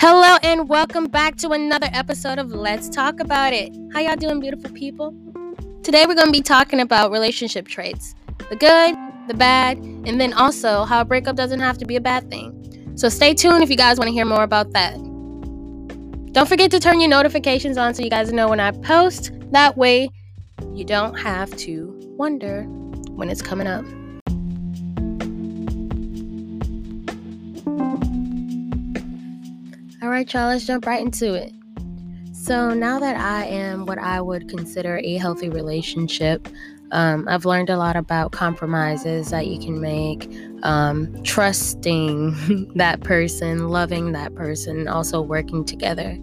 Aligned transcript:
Hello 0.00 0.38
and 0.42 0.66
welcome 0.66 1.08
back 1.08 1.36
to 1.36 1.50
another 1.50 1.90
episode 1.92 2.38
of 2.38 2.52
Let's 2.52 2.88
Talk 2.88 3.20
About 3.20 3.52
It. 3.52 3.70
How 3.92 4.00
y'all 4.00 4.16
doing, 4.16 4.40
beautiful 4.40 4.70
people? 4.70 5.14
Today 5.82 6.06
we're 6.08 6.14
going 6.14 6.28
to 6.28 6.32
be 6.32 6.40
talking 6.40 6.80
about 6.80 7.10
relationship 7.10 7.68
traits 7.68 8.14
the 8.48 8.56
good, 8.56 8.96
the 9.28 9.34
bad, 9.34 9.76
and 9.76 10.18
then 10.18 10.32
also 10.32 10.86
how 10.86 11.02
a 11.02 11.04
breakup 11.04 11.36
doesn't 11.36 11.60
have 11.60 11.76
to 11.76 11.84
be 11.84 11.96
a 11.96 12.00
bad 12.00 12.30
thing. 12.30 12.94
So 12.96 13.10
stay 13.10 13.34
tuned 13.34 13.62
if 13.62 13.68
you 13.68 13.76
guys 13.76 13.98
want 13.98 14.08
to 14.08 14.12
hear 14.12 14.24
more 14.24 14.42
about 14.42 14.72
that. 14.72 14.94
Don't 16.32 16.48
forget 16.48 16.70
to 16.70 16.80
turn 16.80 16.98
your 16.98 17.10
notifications 17.10 17.76
on 17.76 17.92
so 17.92 18.02
you 18.02 18.08
guys 18.08 18.32
know 18.32 18.48
when 18.48 18.58
I 18.58 18.70
post. 18.70 19.32
That 19.52 19.76
way, 19.76 20.08
you 20.72 20.86
don't 20.86 21.14
have 21.16 21.54
to 21.58 21.94
wonder 22.16 22.62
when 22.62 23.28
it's 23.28 23.42
coming 23.42 23.66
up. 23.66 23.84
All 30.10 30.16
right, 30.16 30.34
y'all, 30.34 30.48
let's 30.48 30.66
jump 30.66 30.86
right 30.86 31.00
into 31.00 31.34
it. 31.34 31.52
So, 32.32 32.74
now 32.74 32.98
that 32.98 33.16
I 33.16 33.44
am 33.44 33.86
what 33.86 34.00
I 34.00 34.20
would 34.20 34.48
consider 34.48 34.98
a 34.98 35.18
healthy 35.18 35.48
relationship, 35.48 36.48
um, 36.90 37.28
I've 37.28 37.44
learned 37.44 37.70
a 37.70 37.76
lot 37.76 37.94
about 37.94 38.32
compromises 38.32 39.30
that 39.30 39.46
you 39.46 39.60
can 39.60 39.80
make, 39.80 40.28
um, 40.64 41.22
trusting 41.22 42.72
that 42.74 43.02
person, 43.02 43.68
loving 43.68 44.10
that 44.10 44.34
person, 44.34 44.88
also 44.88 45.20
working 45.20 45.64
together. 45.64 46.18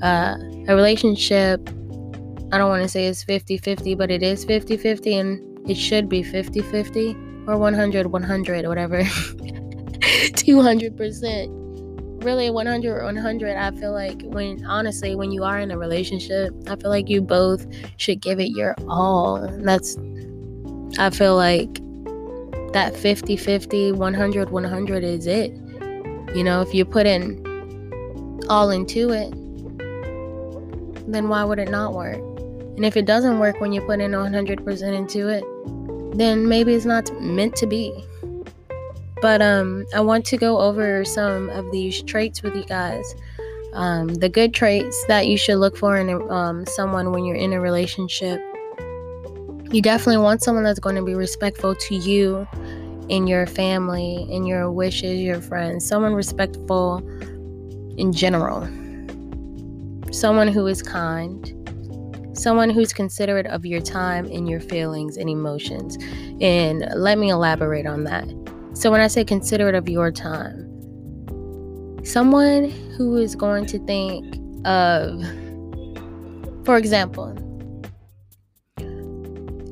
Uh, 0.00 0.38
a 0.66 0.74
relationship, 0.74 1.60
I 2.52 2.56
don't 2.56 2.70
want 2.70 2.84
to 2.84 2.88
say 2.88 3.04
it's 3.04 3.22
50 3.22 3.58
50, 3.58 3.96
but 3.96 4.10
it 4.10 4.22
is 4.22 4.46
50 4.46 4.78
50, 4.78 5.14
and 5.14 5.68
it 5.68 5.74
should 5.74 6.08
be 6.08 6.22
50 6.22 6.62
50 6.62 7.14
or 7.46 7.58
100 7.58 8.06
100, 8.06 8.66
whatever. 8.66 9.02
200% 10.32 11.65
really 12.26 12.50
100 12.50 13.04
100 13.04 13.56
i 13.56 13.70
feel 13.70 13.92
like 13.92 14.20
when 14.24 14.64
honestly 14.66 15.14
when 15.14 15.30
you 15.30 15.44
are 15.44 15.60
in 15.60 15.70
a 15.70 15.78
relationship 15.78 16.52
i 16.66 16.74
feel 16.74 16.90
like 16.90 17.08
you 17.08 17.22
both 17.22 17.66
should 17.98 18.20
give 18.20 18.40
it 18.40 18.50
your 18.50 18.74
all 18.88 19.46
that's 19.62 19.96
i 20.98 21.08
feel 21.08 21.36
like 21.36 21.80
that 22.76 22.94
50 22.94 23.38
50 23.38 23.92
100 23.92 24.50
100 24.50 25.02
is 25.02 25.26
it. 25.26 25.50
You 26.34 26.44
know 26.44 26.60
if 26.60 26.74
you 26.74 26.84
put 26.84 27.06
in 27.06 27.42
all 28.50 28.70
into 28.70 29.12
it 29.12 29.30
then 31.10 31.28
why 31.28 31.42
would 31.44 31.58
it 31.58 31.70
not 31.70 31.94
work? 31.94 32.16
And 32.76 32.84
if 32.84 32.96
it 32.98 33.06
doesn't 33.06 33.38
work 33.38 33.60
when 33.60 33.72
you 33.72 33.80
put 33.80 34.00
in 34.00 34.10
100% 34.10 34.94
into 34.94 35.28
it 35.28 35.44
then 36.18 36.48
maybe 36.48 36.74
it's 36.74 36.84
not 36.84 37.10
meant 37.20 37.56
to 37.56 37.66
be 37.66 38.04
but 39.26 39.42
um, 39.42 39.84
I 39.92 40.02
want 40.02 40.24
to 40.26 40.36
go 40.36 40.60
over 40.60 41.04
some 41.04 41.50
of 41.50 41.68
these 41.72 42.00
traits 42.00 42.44
with 42.44 42.54
you 42.54 42.62
guys. 42.62 43.16
Um, 43.72 44.06
the 44.06 44.28
good 44.28 44.54
traits 44.54 45.04
that 45.08 45.26
you 45.26 45.36
should 45.36 45.56
look 45.56 45.76
for 45.76 45.96
in 45.96 46.08
um, 46.30 46.64
someone 46.64 47.10
when 47.10 47.24
you're 47.24 47.34
in 47.34 47.52
a 47.52 47.60
relationship. 47.60 48.40
You 49.72 49.82
definitely 49.82 50.18
want 50.18 50.44
someone 50.44 50.62
that's 50.62 50.78
going 50.78 50.94
to 50.94 51.02
be 51.02 51.16
respectful 51.16 51.74
to 51.74 51.96
you, 51.96 52.46
in 53.08 53.26
your 53.26 53.48
family, 53.48 54.28
in 54.30 54.46
your 54.46 54.70
wishes, 54.70 55.20
your 55.20 55.40
friends. 55.40 55.84
Someone 55.84 56.14
respectful 56.14 56.98
in 57.98 58.12
general. 58.12 58.60
Someone 60.12 60.46
who 60.46 60.68
is 60.68 60.84
kind. 60.84 61.52
Someone 62.32 62.70
who's 62.70 62.92
considerate 62.92 63.46
of 63.46 63.66
your 63.66 63.80
time 63.80 64.26
and 64.26 64.48
your 64.48 64.60
feelings 64.60 65.16
and 65.16 65.28
emotions. 65.28 65.98
And 66.40 66.86
let 66.94 67.18
me 67.18 67.30
elaborate 67.30 67.86
on 67.86 68.04
that. 68.04 68.45
So, 68.76 68.90
when 68.90 69.00
I 69.00 69.06
say 69.06 69.24
considerate 69.24 69.74
of 69.74 69.88
your 69.88 70.12
time, 70.12 70.68
someone 72.04 72.68
who 72.98 73.16
is 73.16 73.34
going 73.34 73.64
to 73.66 73.78
think 73.78 74.36
of, 74.66 75.22
for 76.66 76.76
example, 76.76 77.32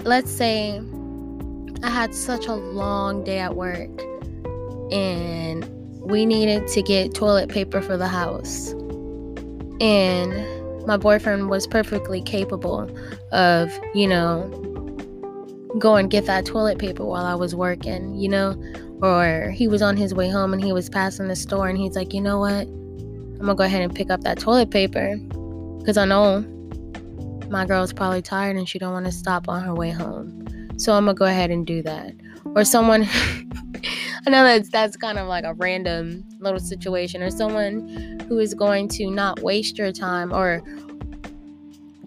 let's 0.05 0.31
say 0.31 0.81
I 1.83 1.91
had 1.91 2.15
such 2.15 2.47
a 2.47 2.55
long 2.55 3.23
day 3.25 3.41
at 3.41 3.55
work 3.55 3.91
and 4.91 5.69
we 6.01 6.25
needed 6.25 6.67
to 6.69 6.81
get 6.81 7.15
toilet 7.15 7.51
paper 7.51 7.83
for 7.83 7.99
the 7.99 8.09
house. 8.09 8.71
And 9.83 10.87
my 10.87 10.97
boyfriend 10.97 11.51
was 11.51 11.67
perfectly 11.67 12.23
capable 12.23 12.91
of, 13.33 13.71
you 13.95 14.09
know, 14.09 14.49
go 15.79 15.97
and 15.97 16.11
get 16.11 16.25
that 16.25 16.47
toilet 16.47 16.79
paper 16.79 17.05
while 17.05 17.27
I 17.27 17.35
was 17.35 17.55
working, 17.55 18.15
you 18.15 18.31
know? 18.31 18.57
Or 19.03 19.51
he 19.51 19.69
was 19.69 19.83
on 19.83 19.97
his 19.97 20.15
way 20.15 20.29
home 20.29 20.53
and 20.53 20.65
he 20.65 20.73
was 20.73 20.89
passing 20.89 21.29
the 21.29 21.37
store 21.37 21.69
and 21.69 21.79
he's 21.79 21.97
like, 21.97 22.15
you 22.15 22.21
know 22.21 22.39
what? 22.39 22.67
I'm 22.67 23.39
gonna 23.39 23.55
go 23.55 23.65
ahead 23.65 23.83
and 23.83 23.95
pick 23.95 24.11
up 24.11 24.23
that 24.23 24.39
toilet 24.39 24.71
paper 24.71 25.17
because 25.79 25.97
I 25.97 26.05
know 26.05 26.41
my 27.51 27.67
girl's 27.67 27.93
probably 27.93 28.23
tired 28.23 28.57
and 28.57 28.69
she 28.69 28.79
don't 28.79 28.93
want 28.93 29.07
to 29.07 29.13
stop 29.13 29.49
on 29.49 29.63
her 29.63 29.75
way 29.75 29.91
home. 29.91 30.69
So 30.79 30.95
I'm 30.95 31.05
gonna 31.05 31.15
go 31.15 31.27
ahead 31.27 31.51
and 31.51 31.67
do 31.67 31.83
that. 31.83 32.15
Or 32.55 32.65
someone 32.65 33.07
I 34.27 34.31
know 34.31 34.45
that's 34.45 34.71
that's 34.71 34.97
kind 34.97 35.19
of 35.19 35.29
like 35.29 35.45
a 35.45 35.53
random 35.55 36.25
little 36.39 36.61
situation 36.61 37.23
or 37.23 37.31
someone 37.31 38.21
who 38.29 38.39
is 38.39 38.55
going 38.55 38.89
to 38.89 39.11
not 39.11 39.41
waste 39.41 39.77
your 39.77 39.93
time 39.93 40.33
or 40.33 40.63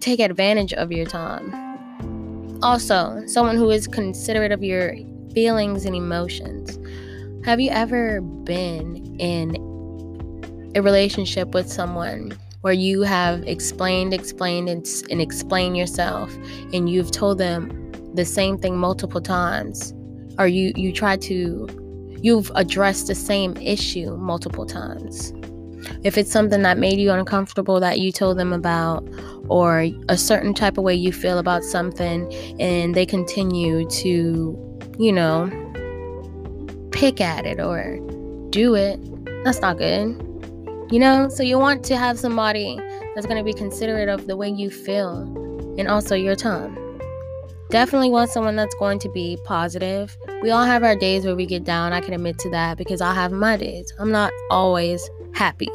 take 0.00 0.18
advantage 0.18 0.72
of 0.72 0.90
your 0.90 1.06
time. 1.06 2.58
Also, 2.62 3.22
someone 3.26 3.56
who 3.56 3.70
is 3.70 3.86
considerate 3.86 4.50
of 4.50 4.64
your 4.64 4.96
feelings 5.38 5.84
and 5.84 5.94
emotions. 5.94 6.80
Have 7.44 7.60
you 7.60 7.70
ever 7.70 8.20
been 8.20 8.96
in 9.20 9.54
a 10.74 10.82
relationship 10.82 11.54
with 11.54 11.70
someone 11.70 12.36
where 12.62 12.72
you 12.72 13.02
have 13.02 13.44
explained, 13.44 14.12
explained, 14.12 14.68
and, 14.68 14.84
and 15.12 15.20
explained 15.20 15.76
yourself, 15.76 16.34
and 16.72 16.90
you've 16.90 17.12
told 17.12 17.38
them 17.38 17.92
the 18.14 18.24
same 18.24 18.58
thing 18.58 18.76
multiple 18.76 19.20
times, 19.20 19.94
or 20.40 20.48
you 20.48 20.72
you 20.74 20.92
try 20.92 21.16
to, 21.16 21.68
you've 22.20 22.50
addressed 22.56 23.06
the 23.06 23.14
same 23.14 23.56
issue 23.58 24.16
multiple 24.16 24.66
times? 24.66 25.32
If 26.02 26.18
it's 26.18 26.32
something 26.32 26.62
that 26.62 26.78
made 26.78 26.98
you 26.98 27.12
uncomfortable 27.12 27.78
that 27.78 28.00
you 28.00 28.10
told 28.10 28.38
them 28.38 28.52
about, 28.52 29.08
or 29.46 29.86
a 30.08 30.18
certain 30.18 30.52
type 30.52 30.78
of 30.78 30.82
way 30.82 30.96
you 30.96 31.12
feel 31.12 31.38
about 31.38 31.62
something, 31.62 32.26
and 32.58 32.96
they 32.96 33.06
continue 33.06 33.88
to 34.02 34.64
you 34.98 35.12
know, 35.12 35.48
pick 36.90 37.20
at 37.20 37.46
it 37.46 37.60
or 37.60 37.98
do 38.50 38.74
it, 38.74 38.98
that's 39.44 39.60
not 39.60 39.78
good. 39.78 40.24
You 40.90 40.98
know, 40.98 41.28
so 41.28 41.42
you 41.42 41.58
want 41.58 41.84
to 41.84 41.96
have 41.96 42.18
somebody 42.18 42.80
that's 43.14 43.26
going 43.26 43.38
to 43.38 43.44
be 43.44 43.52
considerate 43.52 44.08
of 44.08 44.26
the 44.26 44.36
way 44.36 44.48
you 44.48 44.70
feel 44.70 45.20
and 45.78 45.86
also 45.86 46.14
your 46.14 46.34
time. 46.34 46.76
Definitely 47.70 48.10
want 48.10 48.30
someone 48.30 48.56
that's 48.56 48.74
going 48.76 48.98
to 49.00 49.10
be 49.10 49.38
positive. 49.44 50.16
We 50.42 50.50
all 50.50 50.64
have 50.64 50.82
our 50.82 50.96
days 50.96 51.26
where 51.26 51.36
we 51.36 51.44
get 51.44 51.64
down. 51.64 51.92
I 51.92 52.00
can 52.00 52.14
admit 52.14 52.38
to 52.40 52.50
that 52.50 52.78
because 52.78 53.00
I 53.00 53.12
have 53.12 53.30
my 53.30 53.56
days. 53.56 53.92
I'm 53.98 54.10
not 54.10 54.32
always 54.50 55.08
happy. 55.34 55.70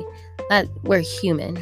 That 0.50 0.68
we're 0.84 1.00
human. 1.00 1.60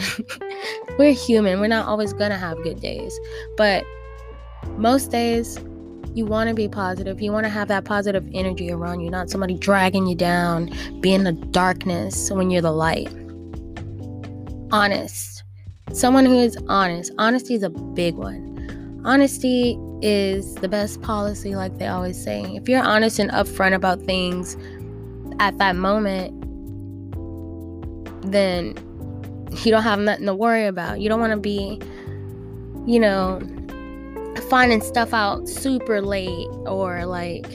we're 0.97 1.13
human. 1.13 1.59
We're 1.59 1.67
not 1.67 1.87
always 1.87 2.13
going 2.13 2.31
to 2.31 2.37
have 2.37 2.63
good 2.63 2.79
days. 2.79 3.19
But 3.57 3.85
most 4.77 5.11
days 5.11 5.59
you 6.13 6.25
want 6.25 6.49
to 6.49 6.53
be 6.53 6.67
positive. 6.67 7.21
You 7.21 7.31
want 7.31 7.45
to 7.45 7.49
have 7.49 7.67
that 7.69 7.85
positive 7.85 8.27
energy 8.33 8.71
around 8.71 8.99
you, 9.01 9.09
not 9.09 9.29
somebody 9.29 9.53
dragging 9.53 10.07
you 10.07 10.15
down, 10.15 10.69
be 10.99 11.13
in 11.13 11.23
the 11.23 11.31
darkness 11.31 12.29
when 12.31 12.49
you're 12.49 12.61
the 12.61 12.71
light. 12.71 13.09
Honest. 14.71 15.43
Someone 15.93 16.25
who 16.25 16.39
is 16.39 16.57
honest. 16.67 17.11
Honesty 17.17 17.53
is 17.53 17.63
a 17.63 17.69
big 17.69 18.15
one. 18.15 19.01
Honesty 19.05 19.77
is 20.01 20.55
the 20.55 20.67
best 20.67 21.01
policy, 21.01 21.55
like 21.55 21.77
they 21.77 21.87
always 21.87 22.21
say. 22.21 22.43
If 22.55 22.67
you're 22.67 22.83
honest 22.83 23.19
and 23.19 23.31
upfront 23.31 23.73
about 23.73 24.01
things 24.01 24.57
at 25.39 25.57
that 25.57 25.75
moment, 25.75 26.39
then 28.31 28.75
you 29.63 29.71
don't 29.71 29.83
have 29.83 29.99
nothing 29.99 30.25
to 30.25 30.35
worry 30.35 30.65
about. 30.65 31.01
You 31.01 31.09
don't 31.09 31.19
want 31.19 31.33
to 31.33 31.39
be, 31.39 31.81
you 32.85 32.99
know, 32.99 33.41
finding 34.49 34.81
stuff 34.81 35.13
out 35.13 35.47
super 35.47 36.01
late 36.01 36.47
or 36.65 37.05
like 37.05 37.45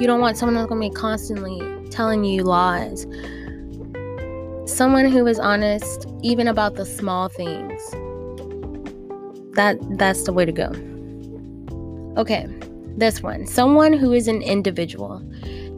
you 0.00 0.06
don't 0.06 0.20
want 0.20 0.36
someone 0.36 0.54
that's 0.54 0.68
going 0.68 0.82
to 0.82 0.88
be 0.90 0.94
constantly 0.94 1.88
telling 1.90 2.24
you 2.24 2.42
lies. 2.42 3.06
Someone 4.66 5.06
who 5.06 5.26
is 5.26 5.38
honest 5.38 6.06
even 6.22 6.48
about 6.48 6.74
the 6.74 6.84
small 6.84 7.28
things. 7.28 7.80
That 9.54 9.78
that's 9.96 10.24
the 10.24 10.32
way 10.32 10.44
to 10.44 10.52
go. 10.52 10.72
Okay, 12.20 12.46
this 12.96 13.22
one. 13.22 13.46
Someone 13.46 13.92
who 13.92 14.12
is 14.12 14.28
an 14.28 14.42
individual. 14.42 15.22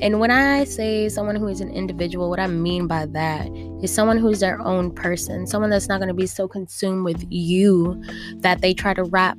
And 0.01 0.21
when 0.21 0.31
I 0.31 0.65
say 0.65 1.09
someone 1.09 1.37
who 1.37 1.49
is 1.49 1.61
an 1.61 1.71
individual, 1.71 2.31
what 2.31 2.41
I 2.41 2.47
mean 2.47 2.87
by 2.87 3.07
that 3.07 3.49
is 3.83 3.93
someone 3.93 4.17
who's 4.17 4.41
their 4.41 4.61
own 4.61 4.93
person, 4.93 5.47
someone 5.47 5.71
that's 5.71 5.89
not 5.89 5.99
going 5.99 6.09
to 6.09 6.15
be 6.15 6.27
so 6.27 6.47
consumed 6.49 7.05
with 7.05 7.25
you 7.31 8.01
that 8.37 8.61
they 8.61 8.75
try 8.75 8.95
to 8.95 9.05
wrap 9.05 9.39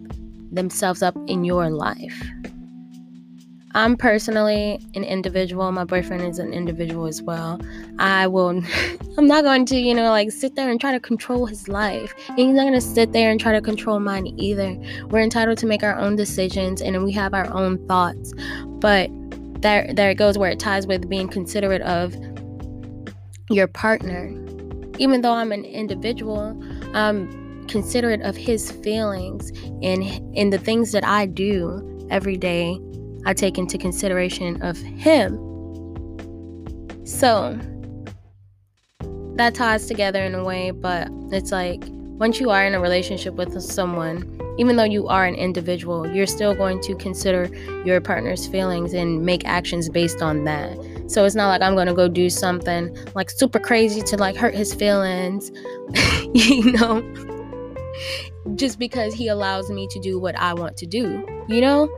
themselves 0.51 1.01
up 1.01 1.15
in 1.27 1.43
your 1.43 1.69
life. 1.69 2.23
I'm 3.75 3.95
personally 3.95 4.79
an 4.95 5.03
individual. 5.03 5.71
My 5.71 5.83
boyfriend 5.83 6.23
is 6.23 6.39
an 6.39 6.53
individual 6.53 7.05
as 7.05 7.21
well. 7.21 7.61
I 7.99 8.25
will, 8.25 8.49
I'm 9.17 9.27
not 9.27 9.43
going 9.43 9.65
to, 9.67 9.77
you 9.77 9.93
know, 9.93 10.09
like 10.09 10.31
sit 10.31 10.55
there 10.55 10.71
and 10.71 10.81
try 10.81 10.91
to 10.91 10.99
control 10.99 11.45
his 11.45 11.67
life. 11.67 12.13
And 12.29 12.39
he's 12.39 12.55
not 12.55 12.63
going 12.63 12.73
to 12.73 12.81
sit 12.81 13.13
there 13.13 13.29
and 13.29 13.39
try 13.39 13.51
to 13.51 13.61
control 13.61 13.99
mine 13.99 14.27
either. 14.39 14.75
We're 15.09 15.21
entitled 15.21 15.59
to 15.59 15.67
make 15.67 15.83
our 15.83 15.97
own 15.99 16.15
decisions 16.15 16.81
and 16.81 17.03
we 17.03 17.11
have 17.11 17.35
our 17.35 17.51
own 17.53 17.85
thoughts. 17.87 18.33
But 18.65 19.11
there, 19.61 19.93
there 19.93 20.09
it 20.09 20.15
goes 20.15 20.37
where 20.37 20.49
it 20.49 20.59
ties 20.59 20.87
with 20.87 21.07
being 21.07 21.27
considerate 21.27 21.83
of 21.83 22.15
your 23.51 23.67
partner. 23.67 24.33
Even 24.97 25.21
though 25.21 25.33
I'm 25.33 25.51
an 25.51 25.63
individual, 25.63 26.59
I'm 26.95 27.48
considerate 27.69 28.21
of 28.21 28.35
his 28.35 28.71
feelings 28.71 29.51
and 29.81 30.03
in 30.35 30.49
the 30.49 30.57
things 30.57 30.91
that 30.91 31.05
I 31.05 31.25
do 31.25 32.07
every 32.09 32.37
day 32.37 32.79
I 33.25 33.33
take 33.33 33.57
into 33.57 33.77
consideration 33.77 34.61
of 34.61 34.77
him. 34.77 35.37
So 37.05 37.57
that 39.35 39.55
ties 39.55 39.87
together 39.87 40.23
in 40.23 40.35
a 40.35 40.43
way, 40.43 40.71
but 40.71 41.09
it's 41.31 41.51
like 41.51 41.83
once 41.87 42.39
you 42.39 42.49
are 42.49 42.65
in 42.65 42.73
a 42.73 42.79
relationship 42.79 43.35
with 43.35 43.59
someone, 43.61 44.39
even 44.57 44.75
though 44.75 44.83
you 44.83 45.07
are 45.07 45.25
an 45.25 45.35
individual, 45.35 46.05
you're 46.05 46.27
still 46.27 46.53
going 46.53 46.81
to 46.81 46.93
consider 46.95 47.49
your 47.85 48.01
partner's 48.01 48.45
feelings 48.45 48.93
and 48.93 49.25
make 49.25 49.45
actions 49.45 49.87
based 49.87 50.21
on 50.21 50.43
that. 50.43 50.77
So 51.07 51.23
it's 51.23 51.35
not 51.35 51.47
like 51.47 51.61
I'm 51.61 51.75
going 51.75 51.87
to 51.87 51.93
go 51.93 52.09
do 52.09 52.29
something 52.29 52.95
like 53.15 53.29
super 53.29 53.59
crazy 53.59 54.01
to 54.01 54.17
like 54.17 54.35
hurt 54.35 54.53
his 54.53 54.73
feelings, 54.73 55.51
you 56.33 56.73
know, 56.73 57.01
just 58.55 58.79
because 58.79 59.13
he 59.13 59.27
allows 59.27 59.69
me 59.69 59.87
to 59.91 59.99
do 59.99 60.19
what 60.19 60.37
I 60.37 60.53
want 60.53 60.77
to 60.77 60.85
do, 60.85 61.25
you 61.47 61.61
know? 61.61 61.89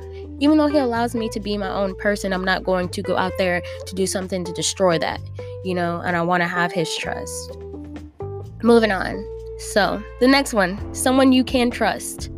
even 0.42 0.58
though 0.58 0.68
he 0.68 0.80
allows 0.80 1.14
me 1.14 1.30
to 1.30 1.40
be 1.40 1.56
my 1.56 1.70
own 1.70 1.94
person, 1.96 2.34
I'm 2.34 2.44
not 2.44 2.64
going 2.64 2.90
to 2.90 3.02
go 3.04 3.16
out 3.16 3.34
there 3.38 3.62
to 3.86 3.96
do 3.96 4.08
something 4.08 4.44
to 4.44 4.52
destroy 4.52 4.98
that, 4.98 5.22
you 5.64 5.76
know, 5.76 6.02
and 6.04 6.18
I 6.18 6.24
want 6.24 6.42
to 6.42 6.48
have 6.48 6.72
his 6.72 6.94
trust. 6.98 7.58
Moving 8.64 8.92
on. 8.92 9.24
So, 9.60 10.04
the 10.20 10.28
next 10.28 10.54
one, 10.54 10.96
someone 10.96 11.32
you 11.32 11.44
can 11.44 11.70
trust. 11.70 12.32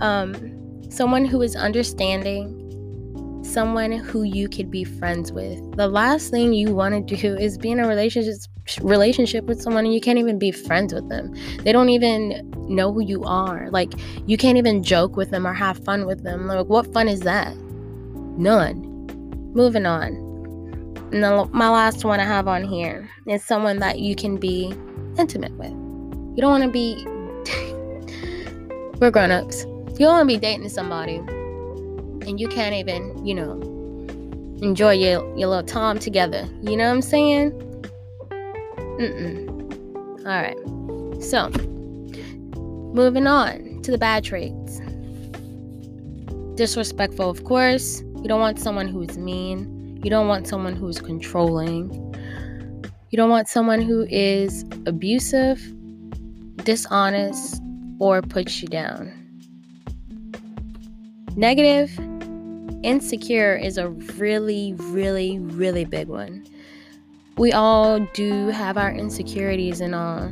Um, 0.00 0.82
someone 0.90 1.24
who 1.24 1.40
is 1.40 1.56
understanding, 1.56 3.42
someone 3.42 3.92
who 3.92 4.22
you 4.22 4.46
could 4.46 4.70
be 4.70 4.84
friends 4.84 5.32
with. 5.32 5.58
The 5.76 5.88
last 5.88 6.30
thing 6.30 6.52
you 6.52 6.74
want 6.74 7.08
to 7.08 7.16
do 7.16 7.34
is 7.40 7.56
be 7.56 7.70
in 7.70 7.80
a 7.80 7.88
relationship 7.88 8.42
relationship 8.80 9.44
with 9.44 9.60
someone 9.60 9.84
and 9.84 9.94
you 9.94 10.00
can't 10.00 10.18
even 10.18 10.38
be 10.38 10.50
friends 10.50 10.92
with 10.92 11.08
them. 11.08 11.34
They 11.62 11.72
don't 11.72 11.88
even 11.88 12.52
know 12.68 12.92
who 12.92 13.00
you 13.00 13.22
are. 13.24 13.70
Like 13.70 13.92
you 14.26 14.36
can't 14.36 14.58
even 14.58 14.82
joke 14.82 15.16
with 15.16 15.30
them 15.30 15.46
or 15.46 15.54
have 15.54 15.82
fun 15.84 16.06
with 16.06 16.24
them. 16.24 16.46
Like 16.46 16.66
what 16.66 16.92
fun 16.92 17.08
is 17.08 17.20
that? 17.20 17.56
None. 18.38 18.82
Moving 19.54 19.86
on. 19.86 20.24
And 21.12 21.22
the, 21.22 21.48
my 21.52 21.70
last 21.70 22.04
one 22.04 22.18
I 22.20 22.24
have 22.24 22.48
on 22.48 22.64
here 22.64 23.08
is 23.26 23.44
someone 23.44 23.78
that 23.78 24.00
you 24.00 24.16
can 24.16 24.36
be 24.36 24.74
intimate 25.18 25.52
with. 25.52 25.70
You 25.70 26.42
don't 26.42 26.50
want 26.50 26.64
to 26.64 26.70
be 26.70 27.04
we're 29.00 29.10
grown-ups. 29.10 29.64
You 29.64 30.06
don't 30.06 30.12
want 30.12 30.28
to 30.28 30.34
be 30.34 30.38
dating 30.38 30.68
somebody 30.68 31.16
and 32.26 32.40
you 32.40 32.48
can't 32.48 32.74
even, 32.74 33.24
you 33.24 33.34
know, 33.34 33.60
enjoy 34.60 34.92
your, 34.92 35.24
your 35.36 35.48
little 35.48 35.62
time 35.62 35.98
together. 35.98 36.48
You 36.62 36.76
know 36.76 36.84
what 36.84 36.94
I'm 36.94 37.02
saying? 37.02 37.62
Mm-mm. 38.98 40.26
All 40.26 40.40
right. 40.40 41.22
So, 41.22 41.50
moving 42.94 43.26
on 43.26 43.82
to 43.82 43.90
the 43.90 43.98
bad 43.98 44.24
traits. 44.24 44.80
Disrespectful, 46.56 47.28
of 47.28 47.44
course. 47.44 48.00
You 48.00 48.24
don't 48.28 48.40
want 48.40 48.58
someone 48.58 48.88
who's 48.88 49.18
mean. 49.18 50.00
You 50.02 50.08
don't 50.08 50.28
want 50.28 50.48
someone 50.48 50.74
who's 50.74 50.98
controlling. 50.98 51.92
You 53.10 53.16
don't 53.16 53.28
want 53.28 53.48
someone 53.48 53.82
who 53.82 54.06
is 54.08 54.64
abusive, 54.86 55.60
dishonest, 56.64 57.62
or 57.98 58.22
puts 58.22 58.62
you 58.62 58.68
down. 58.68 59.12
Negative, 61.36 61.96
insecure 62.82 63.54
is 63.54 63.76
a 63.76 63.90
really, 63.90 64.74
really, 64.78 65.38
really 65.38 65.84
big 65.84 66.08
one 66.08 66.46
we 67.38 67.52
all 67.52 68.00
do 68.14 68.48
have 68.48 68.78
our 68.78 68.90
insecurities 68.90 69.80
and 69.80 69.94
all, 69.94 70.28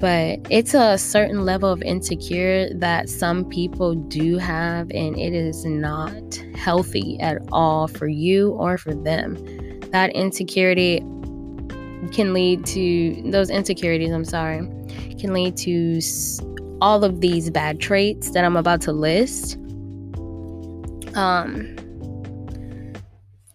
but 0.00 0.38
it's 0.50 0.74
a 0.74 0.96
certain 0.96 1.44
level 1.44 1.70
of 1.70 1.82
insecure 1.82 2.72
that 2.74 3.08
some 3.08 3.44
people 3.44 3.94
do 3.94 4.38
have, 4.38 4.90
and 4.92 5.18
it 5.18 5.32
is 5.32 5.64
not 5.64 6.34
healthy 6.54 7.18
at 7.20 7.38
all 7.50 7.88
for 7.88 8.06
you 8.06 8.50
or 8.50 8.78
for 8.78 8.94
them. 8.94 9.34
That 9.90 10.10
insecurity 10.10 11.00
can 12.12 12.32
lead 12.32 12.66
to 12.66 13.22
those 13.30 13.50
insecurities, 13.50 14.12
I'm 14.12 14.24
sorry, 14.24 14.58
can 15.18 15.32
lead 15.32 15.56
to 15.58 16.00
all 16.80 17.04
of 17.04 17.20
these 17.20 17.50
bad 17.50 17.80
traits 17.80 18.30
that 18.30 18.44
I'm 18.44 18.56
about 18.56 18.80
to 18.82 18.92
list. 18.92 19.56
Um, 21.14 21.76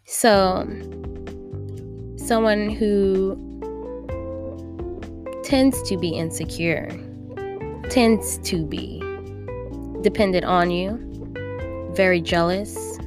so 0.06 0.66
someone 2.27 2.69
who 2.69 3.38
tends 5.45 5.81
to 5.83 5.95
be 5.97 6.09
insecure, 6.09 6.89
tends 7.89 8.38
to 8.39 8.65
be 8.65 9.00
dependent 10.01 10.44
on 10.44 10.69
you, 10.69 11.00
very 11.95 12.19
jealous. 12.19 12.97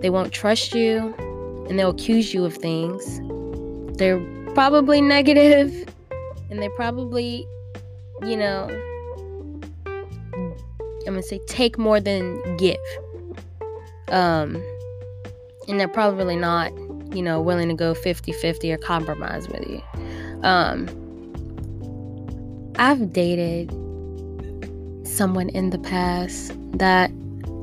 They 0.00 0.10
won't 0.10 0.30
trust 0.30 0.74
you 0.74 1.14
and 1.70 1.78
they'll 1.78 1.90
accuse 1.90 2.34
you 2.34 2.44
of 2.44 2.54
things. 2.54 3.20
They're 3.96 4.20
probably 4.52 5.00
negative 5.00 5.88
and 6.50 6.60
they 6.62 6.68
probably, 6.76 7.46
you 8.26 8.36
know, 8.36 8.68
I'm 9.86 11.06
gonna 11.06 11.22
say 11.22 11.40
take 11.46 11.78
more 11.78 11.98
than 11.98 12.58
give. 12.58 12.76
Um, 14.08 14.62
and 15.66 15.80
they're 15.80 15.88
probably 15.88 16.36
not 16.36 16.72
you 17.14 17.22
know, 17.22 17.40
willing 17.40 17.68
to 17.68 17.74
go 17.74 17.94
50 17.94 18.32
50 18.32 18.72
or 18.72 18.78
compromise 18.78 19.48
with 19.48 19.66
you. 19.68 19.82
Um, 20.42 20.88
I've 22.76 23.12
dated 23.12 23.70
someone 25.06 25.48
in 25.50 25.70
the 25.70 25.78
past 25.78 26.52
that 26.78 27.10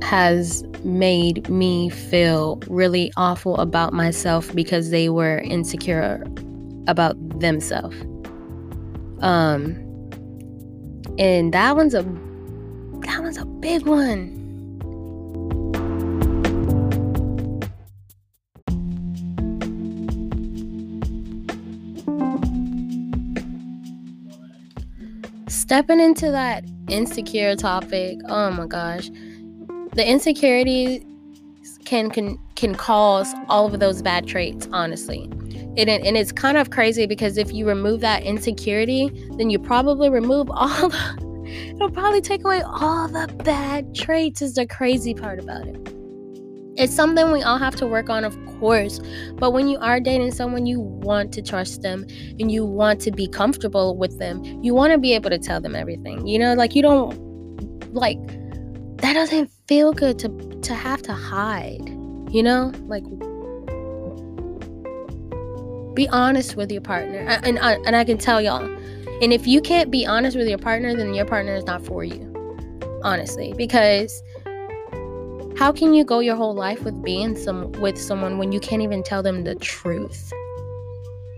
has 0.04 0.64
made 0.84 1.50
me 1.50 1.90
feel 1.90 2.62
really 2.68 3.12
awful 3.18 3.58
about 3.58 3.94
myself 3.94 4.54
because 4.56 4.92
they 4.92 5.10
were 5.10 5.40
insecure 5.40 6.24
about 6.88 7.16
themselves. 7.40 7.96
Um, 9.20 9.76
and 11.18 11.54
that 11.54 11.76
one's 11.76 11.94
a 11.94 12.04
that 13.02 13.22
one's 13.22 13.38
a 13.38 13.46
big 13.46 13.86
one. 13.86 14.39
Stepping 25.70 26.00
into 26.00 26.32
that 26.32 26.66
insecure 26.88 27.56
topic, 27.56 28.18
oh 28.28 28.50
my 28.50 28.66
gosh, 28.66 29.12
the 29.94 30.04
insecurity 30.04 31.06
can 31.86 32.10
can 32.10 32.40
can 32.56 32.74
cause 32.74 33.32
all 33.50 33.72
of 33.72 33.80
those 33.80 34.02
bad 34.02 34.26
traits. 34.26 34.68
Honestly, 34.74 35.26
and 35.78 35.88
and 35.88 36.18
it's 36.18 36.32
kind 36.32 36.58
of 36.58 36.72
crazy 36.72 37.06
because 37.06 37.38
if 37.38 37.54
you 37.54 37.68
remove 37.68 38.00
that 38.02 38.24
insecurity, 38.24 39.12
then 39.38 39.52
you 39.52 39.60
probably 39.60 40.10
remove 40.10 40.50
all. 40.56 40.90
The, 40.90 41.46
it'll 41.76 41.92
probably 41.92 42.22
take 42.22 42.44
away 42.44 42.64
all 42.64 43.08
the 43.08 43.32
bad 43.44 43.94
traits. 43.94 44.42
Is 44.42 44.56
the 44.56 44.66
crazy 44.66 45.14
part 45.14 45.38
about 45.38 45.68
it. 45.68 45.99
It's 46.80 46.96
something 46.96 47.34
we 47.34 47.44
all 47.44 47.58
have 47.58 47.76
to 47.76 47.88
work 47.88 48.10
on, 48.10 48.24
of 48.24 48.38
course. 48.58 49.02
But 49.34 49.52
when 49.52 49.68
you 49.68 49.78
are 49.80 50.00
dating 50.00 50.32
someone, 50.32 50.66
you 50.66 50.80
want 50.80 51.34
to 51.34 51.42
trust 51.42 51.82
them 51.82 52.06
and 52.40 52.50
you 52.50 52.64
want 52.64 53.02
to 53.02 53.12
be 53.12 53.28
comfortable 53.28 53.98
with 53.98 54.18
them. 54.18 54.42
You 54.64 54.74
want 54.74 54.94
to 54.94 54.98
be 54.98 55.14
able 55.14 55.30
to 55.30 55.38
tell 55.38 55.60
them 55.60 55.76
everything. 55.76 56.26
You 56.26 56.40
know, 56.40 56.54
like 56.54 56.76
you 56.76 56.82
don't 56.82 57.94
like 57.94 58.18
that 59.02 59.12
doesn't 59.14 59.52
feel 59.68 59.92
good 59.92 60.18
to 60.20 60.30
to 60.62 60.74
have 60.74 61.02
to 61.02 61.14
hide. 61.14 61.86
You 62.32 62.44
know, 62.44 62.72
like 62.88 63.04
be 65.96 66.08
honest 66.08 66.56
with 66.56 66.72
your 66.72 66.82
partner. 66.82 67.20
And 67.28 67.60
and, 67.60 67.86
and 67.86 67.94
I 67.94 68.06
can 68.06 68.18
tell 68.18 68.40
y'all. 68.40 68.64
And 69.22 69.34
if 69.34 69.46
you 69.46 69.60
can't 69.60 69.92
be 69.92 70.06
honest 70.06 70.38
with 70.38 70.48
your 70.48 70.58
partner, 70.58 70.96
then 70.96 71.14
your 71.14 71.26
partner 71.26 71.56
is 71.56 71.66
not 71.66 71.86
for 71.86 72.06
you. 72.06 72.26
Honestly, 73.04 73.54
because 73.58 74.24
how 75.60 75.74
can 75.74 75.94
you 75.94 76.06
go 76.06 76.20
your 76.22 76.38
whole 76.38 76.56
life 76.56 76.86
with 76.86 77.04
being 77.04 77.36
some 77.36 77.70
with 77.82 77.98
someone 77.98 78.38
when 78.38 78.54
you 78.54 78.62
can't 78.62 78.82
even 78.82 79.04
tell 79.04 79.22
them 79.22 79.44
the 79.44 79.56
truth? 79.56 80.32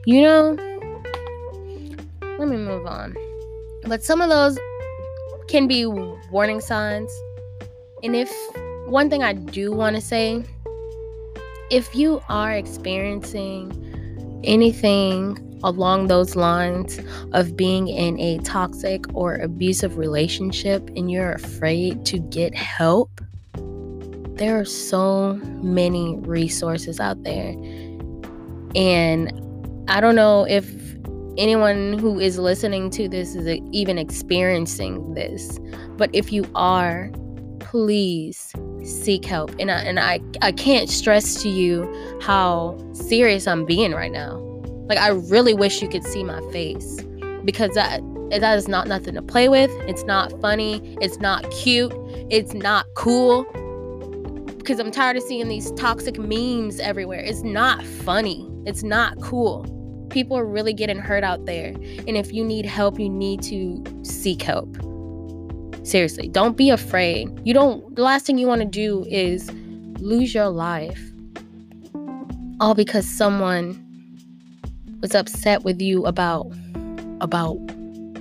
You 0.05 0.21
know? 0.21 0.57
Let 2.37 2.47
me 2.47 2.57
move 2.57 2.85
on. 2.85 3.15
But 3.85 4.03
some 4.03 4.21
of 4.21 4.29
those 4.29 4.59
can 5.47 5.67
be 5.67 5.87
warning 5.87 6.61
signs. 6.61 7.11
And 8.03 8.15
if 8.15 8.31
one 8.85 9.09
thing 9.09 9.23
I 9.23 9.33
do 9.33 9.71
want 9.71 9.95
to 9.95 10.01
say 10.03 10.43
if 11.71 11.95
you 11.95 12.21
are 12.29 12.51
experiencing 12.51 13.71
anything 14.43 15.59
along 15.63 16.07
those 16.07 16.35
lines 16.35 16.99
of 17.31 17.57
being 17.57 17.87
in 17.87 18.19
a 18.19 18.37
toxic 18.39 19.03
or 19.15 19.37
abusive 19.37 19.97
relationship 19.97 20.87
and 20.95 21.09
you're 21.09 21.31
afraid 21.31 22.05
to 22.05 22.19
get 22.19 22.53
help, 22.53 23.19
there 24.41 24.59
are 24.59 24.65
so 24.65 25.35
many 25.61 26.17
resources 26.21 26.99
out 26.99 27.21
there. 27.23 27.49
And 28.75 29.31
I 29.87 30.01
don't 30.01 30.15
know 30.15 30.45
if 30.49 30.67
anyone 31.37 31.99
who 31.99 32.19
is 32.19 32.39
listening 32.39 32.89
to 32.91 33.07
this 33.07 33.35
is 33.35 33.59
even 33.71 33.99
experiencing 33.99 35.13
this, 35.13 35.59
but 35.95 36.09
if 36.11 36.33
you 36.33 36.49
are, 36.55 37.11
please 37.59 38.51
seek 38.83 39.25
help. 39.25 39.51
And 39.59 39.69
I, 39.69 39.81
and 39.81 39.99
I, 39.99 40.19
I 40.41 40.51
can't 40.51 40.89
stress 40.89 41.41
to 41.43 41.49
you 41.49 41.87
how 42.21 42.79
serious 42.93 43.47
I'm 43.47 43.63
being 43.63 43.91
right 43.91 44.11
now. 44.11 44.37
Like 44.89 44.97
I 44.97 45.09
really 45.09 45.53
wish 45.53 45.83
you 45.83 45.87
could 45.87 46.03
see 46.03 46.23
my 46.23 46.41
face 46.51 46.99
because 47.45 47.75
that 47.75 48.01
that 48.31 48.57
is 48.57 48.67
not 48.67 48.87
nothing 48.87 49.13
to 49.15 49.21
play 49.21 49.49
with. 49.49 49.69
It's 49.87 50.03
not 50.03 50.31
funny. 50.41 50.97
It's 51.01 51.19
not 51.19 51.49
cute. 51.51 51.93
It's 52.29 52.53
not 52.53 52.87
cool. 52.95 53.45
Because 54.61 54.79
I'm 54.79 54.91
tired 54.91 55.17
of 55.17 55.23
seeing 55.23 55.47
these 55.47 55.71
toxic 55.71 56.19
memes 56.19 56.79
everywhere. 56.79 57.19
It's 57.19 57.41
not 57.41 57.83
funny. 57.83 58.47
It's 58.67 58.83
not 58.83 59.19
cool. 59.19 59.65
People 60.11 60.37
are 60.37 60.45
really 60.45 60.71
getting 60.71 60.99
hurt 60.99 61.23
out 61.23 61.47
there. 61.47 61.69
And 61.69 62.09
if 62.09 62.31
you 62.31 62.45
need 62.45 62.67
help, 62.67 62.99
you 62.99 63.09
need 63.09 63.41
to 63.43 63.83
seek 64.03 64.43
help. 64.43 64.77
Seriously, 65.83 66.27
don't 66.27 66.55
be 66.55 66.69
afraid. 66.69 67.27
You 67.43 67.55
don't, 67.55 67.95
the 67.95 68.03
last 68.03 68.27
thing 68.27 68.37
you 68.37 68.45
want 68.45 68.61
to 68.61 68.67
do 68.67 69.03
is 69.09 69.51
lose 69.99 70.35
your 70.35 70.49
life. 70.49 71.01
All 72.59 72.75
because 72.75 73.07
someone 73.07 73.83
was 75.01 75.15
upset 75.15 75.63
with 75.63 75.81
you 75.81 76.05
about, 76.05 76.51
about 77.19 77.57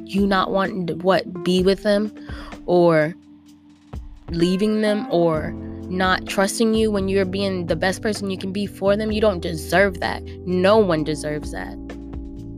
you 0.06 0.26
not 0.26 0.52
wanting 0.52 0.86
to, 0.86 0.94
what, 0.94 1.44
be 1.44 1.62
with 1.62 1.82
them 1.82 2.10
or 2.64 3.14
leaving 4.30 4.80
them 4.80 5.06
or 5.10 5.54
not 5.90 6.26
trusting 6.26 6.74
you 6.74 6.90
when 6.90 7.08
you're 7.08 7.24
being 7.24 7.66
the 7.66 7.76
best 7.76 8.00
person 8.00 8.30
you 8.30 8.38
can 8.38 8.52
be 8.52 8.66
for 8.66 8.96
them. 8.96 9.10
You 9.10 9.20
don't 9.20 9.40
deserve 9.40 10.00
that. 10.00 10.22
No 10.46 10.78
one 10.78 11.04
deserves 11.04 11.52
that. 11.52 11.76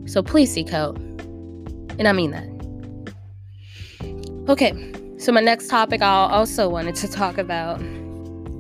So 0.07 0.23
please 0.23 0.53
seek 0.53 0.69
help. 0.69 0.99
And 1.99 2.07
I 2.07 2.13
mean 2.13 2.31
that. 2.33 2.49
Okay, 4.51 4.73
so 5.19 5.33
my 5.33 5.41
next 5.41 5.69
topic 5.69 6.03
I 6.03 6.29
also 6.31 6.69
wanted 6.69 6.95
to 6.97 7.09
talk 7.09 7.39
about 7.39 7.81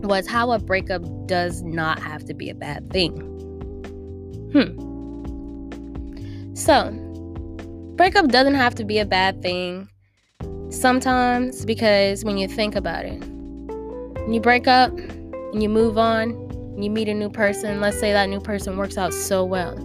was 0.05 0.27
how 0.27 0.53
a 0.53 0.59
breakup 0.59 1.03
does 1.27 1.63
not 1.63 1.99
have 2.01 2.25
to 2.25 2.35
be 2.35 2.49
a 2.51 2.55
bad 2.55 2.91
thing. 2.91 3.13
Hmm. 4.53 4.91
So, 6.55 6.91
breakup 7.97 8.29
doesn't 8.29 8.55
have 8.55 8.75
to 8.77 8.85
be 8.85 8.99
a 8.99 9.07
bad 9.07 9.43
thing 9.43 9.89
sometimes 10.71 11.65
because 11.65 12.25
when 12.25 12.39
you 12.39 12.49
think 12.49 12.75
about 12.75 13.05
it, 13.05 13.23
you 14.29 14.41
break 14.41 14.67
up 14.67 14.97
and 14.99 15.63
you 15.63 15.69
move 15.69 15.99
on, 15.99 16.31
and 16.31 16.85
you 16.85 16.91
meet 16.91 17.09
a 17.09 17.15
new 17.15 17.29
person, 17.29 17.81
let's 17.81 17.99
say 17.99 18.13
that 18.13 18.29
new 18.29 18.41
person 18.41 18.77
works 18.77 18.97
out 18.97 19.13
so 19.13 19.45
well. 19.45 19.77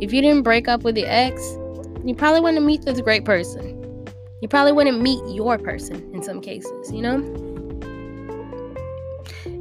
If 0.00 0.12
you 0.12 0.20
didn't 0.22 0.42
break 0.42 0.68
up 0.68 0.82
with 0.82 0.96
your 0.96 1.08
ex, 1.08 1.40
you 2.04 2.14
probably 2.16 2.40
wouldn't 2.40 2.64
meet 2.64 2.82
this 2.82 3.00
great 3.00 3.24
person. 3.24 3.78
You 4.40 4.48
probably 4.48 4.72
wouldn't 4.72 5.00
meet 5.00 5.20
your 5.28 5.58
person 5.58 6.10
in 6.12 6.22
some 6.22 6.40
cases, 6.40 6.90
you 6.90 7.02
know? 7.02 7.18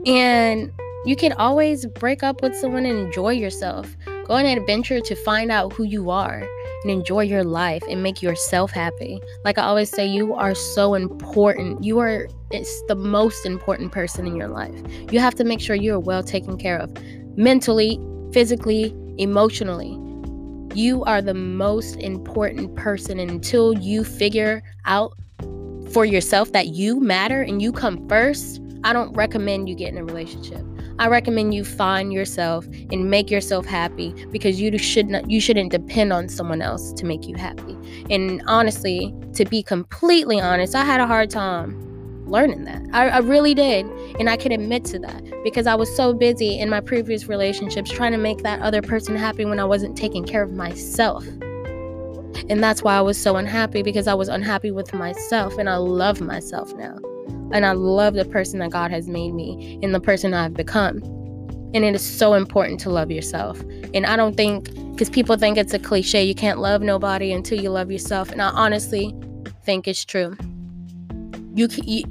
And 0.05 0.71
you 1.05 1.15
can 1.15 1.33
always 1.33 1.85
break 1.85 2.23
up 2.23 2.41
with 2.41 2.55
someone 2.55 2.85
and 2.85 2.97
enjoy 2.97 3.33
yourself. 3.33 3.95
Go 4.25 4.33
on 4.35 4.45
an 4.45 4.57
adventure 4.57 4.99
to 4.99 5.15
find 5.15 5.51
out 5.51 5.73
who 5.73 5.83
you 5.83 6.09
are 6.09 6.47
and 6.83 6.91
enjoy 6.91 7.21
your 7.21 7.43
life 7.43 7.83
and 7.89 8.03
make 8.03 8.21
yourself 8.21 8.71
happy. 8.71 9.21
Like 9.43 9.57
I 9.57 9.63
always 9.63 9.89
say, 9.89 10.05
you 10.05 10.33
are 10.33 10.55
so 10.55 10.93
important. 10.93 11.83
You 11.83 11.99
are 11.99 12.27
it's 12.51 12.83
the 12.87 12.95
most 12.95 13.45
important 13.45 13.91
person 13.91 14.27
in 14.27 14.35
your 14.35 14.49
life. 14.49 14.79
You 15.11 15.19
have 15.19 15.35
to 15.35 15.43
make 15.43 15.61
sure 15.61 15.75
you 15.75 15.93
are 15.93 15.99
well 15.99 16.23
taken 16.23 16.57
care 16.57 16.77
of 16.77 16.91
mentally, 17.37 17.99
physically, 18.33 18.95
emotionally. 19.17 19.97
You 20.75 21.03
are 21.03 21.21
the 21.21 21.33
most 21.33 21.95
important 21.97 22.75
person 22.75 23.19
until 23.19 23.73
you 23.77 24.03
figure 24.03 24.63
out 24.85 25.17
for 25.91 26.05
yourself 26.05 26.51
that 26.53 26.67
you 26.69 26.99
matter 26.99 27.41
and 27.41 27.61
you 27.61 27.71
come 27.71 28.07
first. 28.07 28.61
I 28.83 28.93
don't 28.93 29.13
recommend 29.13 29.69
you 29.69 29.75
get 29.75 29.89
in 29.89 29.97
a 29.97 30.05
relationship. 30.05 30.65
I 31.01 31.07
recommend 31.07 31.55
you 31.55 31.65
find 31.65 32.13
yourself 32.13 32.67
and 32.91 33.09
make 33.09 33.31
yourself 33.31 33.65
happy 33.65 34.13
because 34.29 34.61
you 34.61 34.77
should 34.77 35.07
not 35.07 35.27
you 35.31 35.41
shouldn't 35.41 35.71
depend 35.71 36.13
on 36.13 36.29
someone 36.29 36.61
else 36.61 36.93
to 36.93 37.07
make 37.07 37.27
you 37.27 37.35
happy. 37.35 37.75
And 38.11 38.43
honestly, 38.45 39.11
to 39.33 39.43
be 39.45 39.63
completely 39.63 40.39
honest, 40.39 40.75
I 40.75 40.85
had 40.85 41.01
a 41.01 41.07
hard 41.07 41.31
time 41.31 41.75
learning 42.27 42.65
that. 42.65 42.83
I, 42.93 43.09
I, 43.09 43.17
really 43.17 43.55
did. 43.55 43.87
And 44.19 44.29
I 44.29 44.37
can 44.37 44.51
admit 44.51 44.85
to 44.85 44.99
that 44.99 45.23
because 45.43 45.65
I 45.65 45.73
was 45.73 45.93
so 45.95 46.13
busy 46.13 46.59
in 46.59 46.69
my 46.69 46.79
previous 46.79 47.27
relationships 47.27 47.89
trying 47.91 48.11
to 48.11 48.19
make 48.19 48.43
that 48.43 48.61
other 48.61 48.83
person 48.83 49.15
happy 49.15 49.43
when 49.43 49.59
I 49.59 49.65
wasn't 49.65 49.97
taking 49.97 50.23
care 50.23 50.43
of 50.43 50.53
myself. 50.53 51.25
And 52.47 52.63
that's 52.63 52.83
why 52.83 52.95
I 52.95 53.01
was 53.01 53.17
so 53.17 53.37
unhappy 53.37 53.81
because 53.81 54.07
I 54.07 54.13
was 54.13 54.29
unhappy 54.29 54.69
with 54.69 54.93
myself 54.93 55.57
and 55.57 55.67
I 55.67 55.77
love 55.77 56.21
myself 56.21 56.71
now. 56.75 56.99
And 57.53 57.65
I 57.65 57.73
love 57.73 58.13
the 58.13 58.25
person 58.25 58.59
that 58.59 58.71
God 58.71 58.91
has 58.91 59.07
made 59.07 59.33
me 59.33 59.79
and 59.83 59.93
the 59.93 59.99
person 59.99 60.33
I've 60.33 60.53
become. 60.53 60.97
And 61.73 61.85
it 61.85 61.95
is 61.95 62.01
so 62.01 62.33
important 62.33 62.79
to 62.81 62.89
love 62.89 63.11
yourself. 63.11 63.59
And 63.93 64.05
I 64.05 64.15
don't 64.15 64.35
think, 64.35 64.73
because 64.91 65.09
people 65.09 65.37
think 65.37 65.57
it's 65.57 65.73
a 65.73 65.79
cliche, 65.79 66.23
you 66.23 66.35
can't 66.35 66.59
love 66.59 66.81
nobody 66.81 67.31
until 67.31 67.61
you 67.61 67.69
love 67.69 67.91
yourself. 67.91 68.31
And 68.31 68.41
I 68.41 68.49
honestly 68.49 69.15
think 69.63 69.87
it's 69.87 70.03
true 70.03 70.35
you, 71.53 71.67
you 71.83 72.03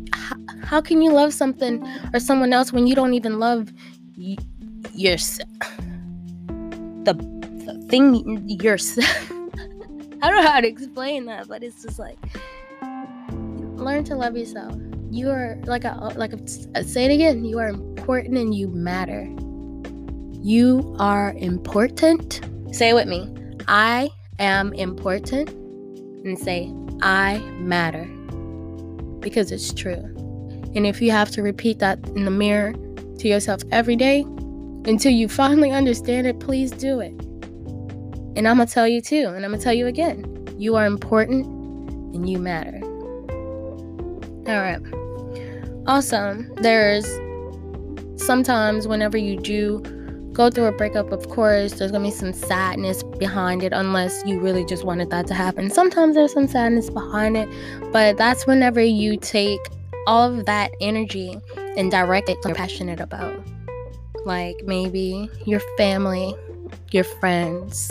how 0.62 0.81
can 0.81 1.03
you 1.03 1.12
love 1.12 1.33
something 1.33 1.87
or 2.12 2.21
someone 2.21 2.53
else 2.53 2.73
when 2.73 2.87
you 2.87 2.95
don't 2.95 3.15
even 3.15 3.39
love 3.39 3.73
yourself 4.95 5.49
the, 7.05 7.15
the 7.65 7.87
thing 7.89 8.47
yourself 8.49 9.31
i 10.23 10.31
don't 10.31 10.45
know 10.45 10.50
how 10.50 10.61
to 10.61 10.69
explain 10.69 11.25
that 11.25 11.49
but 11.49 11.62
it's 11.62 11.83
just 11.83 11.99
like 11.99 12.19
learn 13.77 14.05
to 14.05 14.15
love 14.15 14.37
yourself 14.37 14.75
you 15.11 15.31
are 15.31 15.59
like 15.64 15.85
like 16.17 16.33
a, 16.33 16.40
uh, 16.75 16.83
say 16.83 17.05
it 17.05 17.11
again 17.12 17.45
you 17.45 17.59
are 17.59 17.69
important 17.69 18.37
and 18.37 18.55
you 18.55 18.69
matter 18.69 19.29
you 20.43 20.95
are 20.99 21.35
important 21.38 22.40
say 22.73 22.90
it 22.90 22.95
with 22.95 23.09
me 23.09 23.29
i 23.69 24.09
am 24.38 24.73
important 24.75 25.50
and 26.25 26.38
say 26.38 26.73
i 27.02 27.38
matter 27.59 28.09
because 29.21 29.52
it's 29.52 29.73
true. 29.73 30.02
And 30.75 30.87
if 30.87 31.00
you 31.00 31.11
have 31.11 31.31
to 31.33 31.43
repeat 31.43 31.79
that 31.81 31.99
in 32.11 32.25
the 32.25 32.31
mirror 32.31 32.73
to 33.19 33.29
yourself 33.29 33.62
every 33.71 33.97
day 33.97 34.21
until 34.87 35.12
you 35.12 35.29
finally 35.29 35.71
understand 35.71 36.26
it, 36.26 36.40
please 36.40 36.71
do 36.71 37.00
it. 37.00 37.12
And 38.37 38.49
I'm 38.49 38.59
to 38.59 38.67
tell 38.67 38.88
you 38.88 39.00
too, 39.00 39.29
and 39.29 39.45
I'm 39.45 39.52
to 39.52 39.59
tell 39.59 39.73
you 39.73 39.87
again 39.87 40.26
you 40.57 40.76
are 40.76 40.87
important 40.87 41.47
and 42.14 42.29
you 42.29 42.38
matter. 42.38 42.81
All 44.47 44.61
right. 44.61 44.81
Also, 45.87 46.45
there's 46.57 47.07
sometimes 48.17 48.87
whenever 48.87 49.17
you 49.17 49.39
do 49.39 49.81
go 50.33 50.51
through 50.51 50.67
a 50.67 50.73
breakup, 50.73 51.11
of 51.13 51.29
course, 51.29 51.73
there's 51.73 51.91
gonna 51.91 52.05
be 52.05 52.11
some 52.11 52.33
sadness 52.33 53.03
behind 53.03 53.63
it, 53.63 53.73
unless 53.73 54.23
you 54.25 54.39
really 54.39 54.65
just 54.65 54.85
wanted 54.85 55.11
that 55.11 55.27
to 55.27 55.35
happen. 55.35 55.71
Sometimes 55.71 56.15
there's 56.15 56.33
some 56.33 56.47
sadness 56.47 56.91
behind 56.91 57.37
it, 57.37 57.49
but 57.93 58.17
that's 58.17 58.47
whenever 58.47 58.81
you 58.81 59.17
take 59.17 59.61
all 60.07 60.33
of 60.33 60.47
that 60.47 60.73
energy 60.81 61.37
and 61.77 61.91
direct 61.91 62.29
it 62.29 62.41
to 62.43 62.49
you're 62.49 62.57
passionate 62.57 63.01
about. 63.01 63.43
Like 64.25 64.57
maybe 64.65 65.29
your 65.47 65.61
family, 65.77 66.35
your 66.91 67.05
friends, 67.05 67.91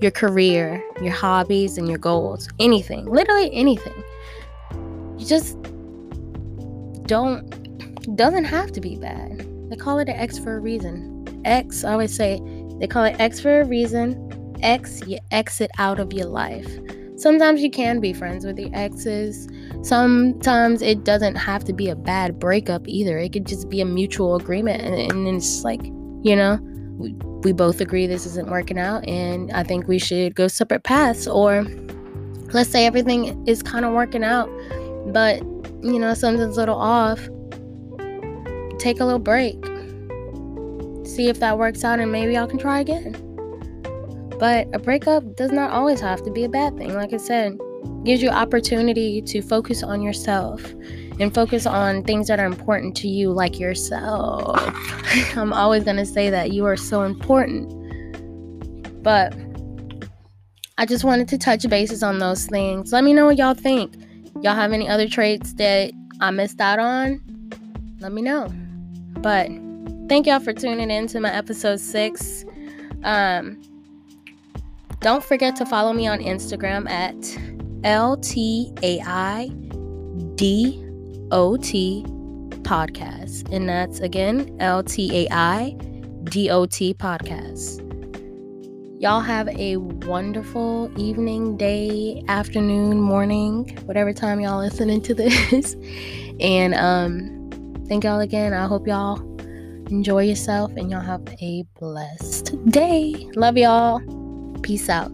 your 0.00 0.10
career, 0.10 0.82
your 1.00 1.12
hobbies, 1.12 1.78
and 1.78 1.88
your 1.88 1.98
goals. 1.98 2.48
Anything, 2.58 3.06
literally 3.06 3.52
anything. 3.52 4.04
You 5.18 5.26
just 5.26 5.56
don't, 7.12 8.16
doesn't 8.16 8.44
have 8.44 8.72
to 8.72 8.80
be 8.80 8.96
bad. 8.96 9.46
They 9.68 9.76
call 9.76 9.98
it 9.98 10.08
an 10.08 10.16
X 10.16 10.38
for 10.38 10.56
a 10.56 10.60
reason. 10.60 10.96
X, 11.44 11.84
I 11.84 11.92
always 11.92 12.14
say, 12.14 12.40
they 12.78 12.86
call 12.86 13.04
it 13.04 13.16
X 13.18 13.38
for 13.38 13.60
a 13.60 13.66
reason. 13.66 14.56
X, 14.62 15.06
you 15.06 15.18
exit 15.30 15.70
out 15.76 16.00
of 16.00 16.14
your 16.14 16.24
life. 16.24 16.70
Sometimes 17.16 17.62
you 17.62 17.70
can 17.70 18.00
be 18.00 18.14
friends 18.14 18.46
with 18.46 18.58
your 18.58 18.70
exes. 18.72 19.46
Sometimes 19.82 20.80
it 20.80 21.04
doesn't 21.04 21.34
have 21.34 21.64
to 21.64 21.74
be 21.74 21.90
a 21.90 21.94
bad 21.94 22.38
breakup 22.38 22.88
either. 22.88 23.18
It 23.18 23.34
could 23.34 23.46
just 23.46 23.68
be 23.68 23.82
a 23.82 23.84
mutual 23.84 24.36
agreement. 24.36 24.80
And, 24.80 24.94
and 25.12 25.28
it's 25.28 25.64
like, 25.64 25.84
you 25.84 26.34
know, 26.34 26.58
we, 26.96 27.12
we 27.44 27.52
both 27.52 27.82
agree 27.82 28.06
this 28.06 28.24
isn't 28.24 28.48
working 28.48 28.78
out 28.78 29.06
and 29.06 29.52
I 29.52 29.64
think 29.64 29.86
we 29.86 29.98
should 29.98 30.34
go 30.34 30.48
separate 30.48 30.84
paths. 30.84 31.26
Or 31.26 31.66
let's 32.54 32.70
say 32.70 32.86
everything 32.86 33.46
is 33.46 33.62
kind 33.62 33.84
of 33.84 33.92
working 33.92 34.24
out, 34.24 34.48
but, 35.12 35.42
you 35.82 35.98
know, 35.98 36.14
something's 36.14 36.56
a 36.56 36.60
little 36.60 36.78
off 36.78 37.28
take 38.82 38.98
a 38.98 39.04
little 39.04 39.20
break. 39.20 39.64
See 41.06 41.28
if 41.28 41.38
that 41.38 41.56
works 41.56 41.84
out 41.84 42.00
and 42.00 42.10
maybe 42.10 42.32
y'all 42.32 42.48
can 42.48 42.58
try 42.58 42.80
again. 42.80 43.12
But 44.40 44.66
a 44.72 44.78
breakup 44.80 45.36
does 45.36 45.52
not 45.52 45.70
always 45.70 46.00
have 46.00 46.22
to 46.24 46.32
be 46.32 46.42
a 46.42 46.48
bad 46.48 46.76
thing. 46.76 46.94
Like 46.94 47.12
I 47.12 47.18
said, 47.18 47.56
gives 48.04 48.22
you 48.22 48.28
opportunity 48.28 49.22
to 49.22 49.40
focus 49.40 49.84
on 49.84 50.02
yourself 50.02 50.64
and 51.20 51.32
focus 51.32 51.64
on 51.64 52.02
things 52.02 52.26
that 52.26 52.40
are 52.40 52.46
important 52.46 52.96
to 52.96 53.08
you 53.08 53.30
like 53.30 53.60
yourself. 53.60 54.58
I'm 55.36 55.52
always 55.52 55.84
going 55.84 55.98
to 55.98 56.06
say 56.06 56.28
that 56.30 56.50
you 56.50 56.64
are 56.66 56.76
so 56.76 57.02
important. 57.02 57.72
But 59.04 59.32
I 60.76 60.86
just 60.86 61.04
wanted 61.04 61.28
to 61.28 61.38
touch 61.38 61.68
bases 61.68 62.02
on 62.02 62.18
those 62.18 62.46
things. 62.46 62.92
Let 62.92 63.04
me 63.04 63.12
know 63.12 63.26
what 63.26 63.36
y'all 63.36 63.54
think. 63.54 63.94
Y'all 64.40 64.54
have 64.54 64.72
any 64.72 64.88
other 64.88 65.08
traits 65.08 65.52
that 65.54 65.92
I 66.20 66.30
missed 66.30 66.60
out 66.60 66.78
on? 66.78 67.20
Let 68.00 68.12
me 68.12 68.22
know. 68.22 68.48
But 69.18 69.48
thank 70.08 70.26
y'all 70.26 70.40
for 70.40 70.52
tuning 70.52 70.90
in 70.90 71.06
to 71.08 71.20
my 71.20 71.32
episode 71.32 71.78
six. 71.80 72.44
Um, 73.04 73.60
don't 75.00 75.24
forget 75.24 75.56
to 75.56 75.66
follow 75.66 75.92
me 75.92 76.06
on 76.06 76.20
Instagram 76.20 76.88
at 76.88 77.16
LTAIDOT 77.82 78.62
podcast. 82.62 83.52
And 83.52 83.68
that's 83.68 84.00
again 84.00 84.46
LTAIDOT 84.58 85.76
podcast. 86.96 87.91
Y'all 89.02 89.20
have 89.20 89.48
a 89.48 89.78
wonderful 89.78 90.88
evening, 90.96 91.56
day, 91.56 92.22
afternoon, 92.28 93.00
morning, 93.00 93.76
whatever 93.84 94.12
time 94.12 94.38
y'all 94.38 94.60
listening 94.60 95.02
to 95.02 95.12
this. 95.12 95.74
and 96.40 96.72
um 96.74 97.50
thank 97.88 98.04
y'all 98.04 98.20
again. 98.20 98.54
I 98.54 98.68
hope 98.68 98.86
y'all 98.86 99.18
enjoy 99.90 100.22
yourself 100.22 100.70
and 100.76 100.88
y'all 100.88 101.00
have 101.00 101.20
a 101.40 101.64
blessed 101.80 102.64
day. 102.70 103.28
Love 103.34 103.56
y'all. 103.56 104.00
Peace 104.62 104.88
out. 104.88 105.10